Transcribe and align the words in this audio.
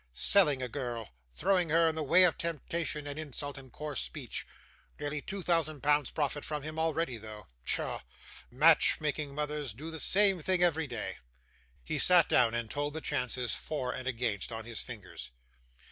Selling 0.13 0.63
a 0.63 0.67
girl 0.67 1.11
throwing 1.31 1.69
her 1.69 1.85
in 1.87 1.93
the 1.93 2.01
way 2.01 2.23
of 2.23 2.35
temptation, 2.35 3.05
and 3.05 3.19
insult, 3.19 3.55
and 3.55 3.71
coarse 3.71 4.01
speech. 4.01 4.47
Nearly 4.99 5.21
two 5.21 5.43
thousand 5.43 5.81
pounds 5.81 6.09
profit 6.09 6.43
from 6.43 6.63
him 6.63 6.79
already 6.79 7.17
though. 7.17 7.45
Pshaw! 7.63 8.01
match 8.49 8.99
making 8.99 9.35
mothers 9.35 9.73
do 9.75 9.91
the 9.91 9.99
same 9.99 10.39
thing 10.41 10.63
every 10.63 10.87
day.' 10.87 11.19
He 11.83 11.99
sat 11.99 12.27
down, 12.27 12.55
and 12.55 12.71
told 12.71 12.95
the 12.95 12.99
chances, 13.01 13.53
for 13.53 13.93
and 13.93 14.07
against, 14.07 14.51
on 14.51 14.65
his 14.65 14.81
fingers. 14.81 15.29